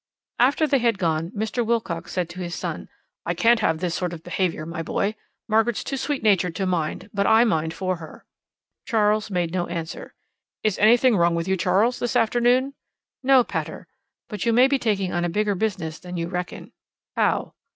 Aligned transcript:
After 0.39 0.65
they 0.65 0.79
had 0.79 0.97
gone, 0.97 1.29
Mr. 1.29 1.63
Wilcox 1.63 2.11
said 2.11 2.27
to 2.29 2.39
his 2.39 2.55
son: 2.55 2.89
"I 3.23 3.35
can't 3.35 3.59
have 3.59 3.77
this 3.77 3.93
sort 3.93 4.13
of 4.13 4.23
behaviour, 4.23 4.65
my 4.65 4.81
boy. 4.81 5.13
Margaret's 5.47 5.83
too 5.83 5.95
sweet 5.95 6.23
natured 6.23 6.55
to 6.55 6.65
mind, 6.65 7.11
but 7.13 7.27
I 7.27 7.43
mind 7.43 7.75
for 7.75 7.97
her." 7.97 8.25
Charles 8.83 9.29
made 9.29 9.53
no 9.53 9.67
answer. 9.67 10.15
"Is 10.63 10.79
anything 10.79 11.15
wrong 11.17 11.35
with 11.35 11.47
you, 11.47 11.55
Charles, 11.55 11.99
this 11.99 12.15
afternoon?" 12.15 12.73
"No, 13.21 13.43
pater; 13.43 13.85
but 14.27 14.43
you 14.43 14.51
may 14.53 14.67
be 14.67 14.79
taking 14.79 15.13
on 15.13 15.23
a 15.23 15.29
bigger 15.29 15.53
business 15.53 15.99
than 15.99 16.17
you 16.17 16.27
reckon." 16.29 16.71
"How?" 17.15 17.53